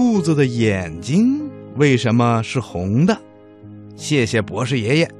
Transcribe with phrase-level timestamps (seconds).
[0.00, 1.38] 兔子的眼睛
[1.76, 3.14] 为什么是红的？
[3.96, 5.10] 谢谢博士爷爷。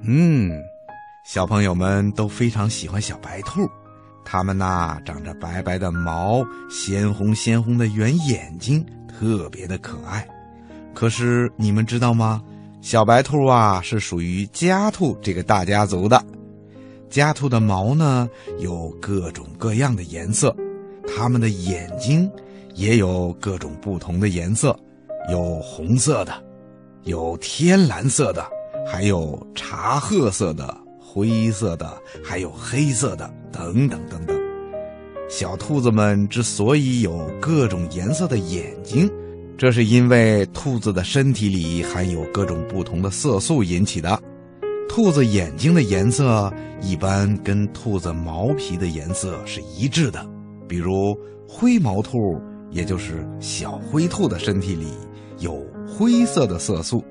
[0.00, 0.50] 嗯，
[1.22, 3.68] 小朋友们都非常喜欢小白兔，
[4.24, 10.26] 它们呐长着白白的毛，鲜红鲜红的圆眼睛，特别的可爱。
[10.94, 12.42] 可是你们知道吗？
[12.80, 16.24] 小白兔啊是属于家兔这个大家族的。
[17.10, 18.26] 家兔的毛呢
[18.60, 20.56] 有各种各样的颜色，
[21.06, 22.30] 它们的眼睛
[22.80, 24.74] 也有各种不同的颜色，
[25.30, 26.32] 有红色的，
[27.02, 28.42] 有天蓝色的，
[28.90, 31.92] 还有茶褐色的、灰色的，
[32.24, 34.34] 还有黑色的，等等等等。
[35.28, 39.10] 小兔子们之所以有各种颜色的眼睛，
[39.58, 44.18] 这是因为兔子的身体里含有各种不同的色素引起的。
[44.88, 50.26] 兔子眼睛的颜色一般跟兔子毛皮的颜色是一致的，
[50.66, 51.14] 比如
[51.46, 54.86] 灰毛兔，也就是小灰兔的身体里
[55.38, 57.04] 有灰色的色素，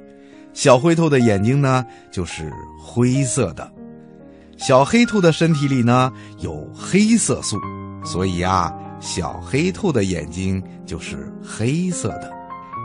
[0.54, 3.64] 小灰兔的眼睛呢就是灰色的；
[4.58, 7.58] 小黑兔的身体里呢有黑色素，
[8.04, 12.32] 所以啊，小黑兔的眼睛就是黑色的。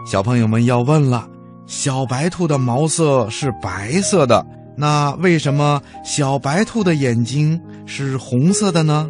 [0.07, 1.29] 小朋友们要问了，
[1.67, 4.45] 小白兔的毛色是白色的。
[4.77, 9.09] 那为什么小白兔的眼睛是红色的呢？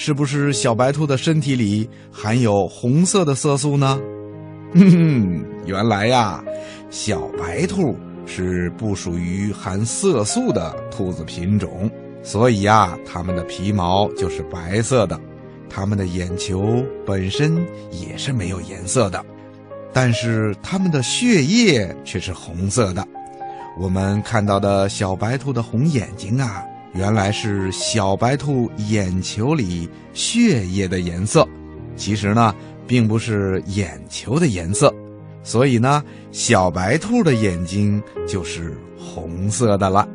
[0.00, 4.00] 是不是小白兔的身体里含有红色的色素呢？
[4.72, 6.40] 哼哼，原来呀，
[6.88, 11.90] 小白兔是不属于含色素的兔子品种，
[12.22, 15.18] 所以呀，它们的皮毛就是白色的，
[15.68, 19.20] 它们的眼球本身也是没有颜色的，
[19.92, 23.04] 但是它们的血液却是红色的。
[23.76, 26.62] 我们看到的小白兔的红眼睛啊，
[26.94, 31.46] 原来是小白兔眼球里血液的颜色。
[31.96, 32.54] 其实呢，
[32.86, 34.94] 并不是眼球的颜色，
[35.42, 40.08] 所以呢，小白兔的眼睛就是红色的了。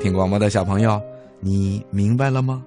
[0.00, 1.00] 听广播的小朋友，
[1.40, 2.64] 你明白了吗？